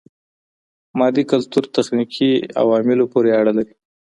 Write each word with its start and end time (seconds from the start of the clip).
مادي 0.99 1.23
کلتور 1.31 1.63
تخنیکي 1.75 2.31
عواملو 2.61 3.05
پوري 3.13 3.31
اړه 3.39 3.51
لري. 3.57 3.73